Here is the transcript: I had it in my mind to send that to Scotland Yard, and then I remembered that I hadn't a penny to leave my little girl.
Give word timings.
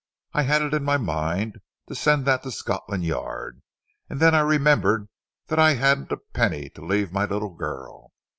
I 0.33 0.41
had 0.41 0.63
it 0.63 0.73
in 0.73 0.83
my 0.83 0.97
mind 0.97 1.59
to 1.87 1.93
send 1.93 2.25
that 2.25 2.41
to 2.41 2.49
Scotland 2.49 3.05
Yard, 3.05 3.61
and 4.09 4.19
then 4.19 4.33
I 4.33 4.39
remembered 4.39 5.07
that 5.45 5.59
I 5.59 5.75
hadn't 5.75 6.11
a 6.11 6.17
penny 6.17 6.69
to 6.71 6.83
leave 6.83 7.11
my 7.13 7.25
little 7.25 7.53
girl. 7.53 8.11